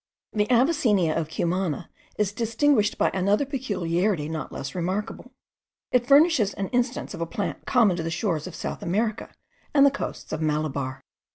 [0.33, 5.31] The Avicennia of Cumana is distinguished by another peculiarity not less remarkable:
[5.91, 9.29] it furnishes an instance of a plant common to the shores of South America
[9.75, 11.03] and the coasts of Malabar.